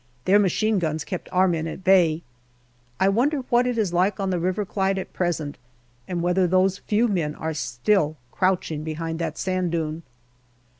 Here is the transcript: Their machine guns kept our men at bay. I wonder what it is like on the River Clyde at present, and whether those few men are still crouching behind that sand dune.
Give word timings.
Their 0.25 0.39
machine 0.39 0.79
guns 0.79 1.03
kept 1.03 1.29
our 1.31 1.47
men 1.47 1.67
at 1.67 1.83
bay. 1.83 2.23
I 2.99 3.07
wonder 3.07 3.41
what 3.51 3.67
it 3.67 3.77
is 3.77 3.93
like 3.93 4.19
on 4.19 4.31
the 4.31 4.39
River 4.39 4.65
Clyde 4.65 4.97
at 4.97 5.13
present, 5.13 5.59
and 6.07 6.23
whether 6.23 6.47
those 6.47 6.79
few 6.79 7.07
men 7.07 7.35
are 7.35 7.53
still 7.53 8.17
crouching 8.31 8.83
behind 8.83 9.19
that 9.19 9.37
sand 9.37 9.73
dune. 9.73 10.01